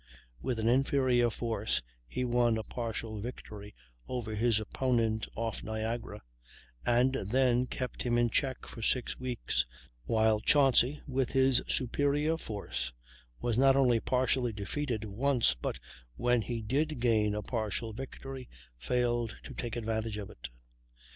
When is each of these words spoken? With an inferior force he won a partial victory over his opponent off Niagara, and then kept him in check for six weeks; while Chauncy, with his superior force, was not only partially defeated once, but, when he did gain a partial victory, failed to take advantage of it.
With 0.41 0.57
an 0.57 0.67
inferior 0.67 1.29
force 1.29 1.83
he 2.07 2.25
won 2.25 2.57
a 2.57 2.63
partial 2.63 3.19
victory 3.21 3.75
over 4.07 4.33
his 4.33 4.59
opponent 4.59 5.27
off 5.35 5.61
Niagara, 5.61 6.23
and 6.83 7.13
then 7.13 7.67
kept 7.67 8.01
him 8.01 8.17
in 8.17 8.31
check 8.31 8.65
for 8.65 8.81
six 8.81 9.19
weeks; 9.19 9.67
while 10.05 10.39
Chauncy, 10.39 11.03
with 11.05 11.33
his 11.33 11.61
superior 11.67 12.37
force, 12.37 12.91
was 13.41 13.59
not 13.59 13.75
only 13.75 13.99
partially 13.99 14.51
defeated 14.53 15.05
once, 15.05 15.53
but, 15.53 15.77
when 16.15 16.41
he 16.41 16.63
did 16.63 16.99
gain 16.99 17.35
a 17.35 17.43
partial 17.43 17.93
victory, 17.93 18.49
failed 18.79 19.35
to 19.43 19.53
take 19.53 19.75
advantage 19.75 20.17
of 20.17 20.31
it. 20.31 20.49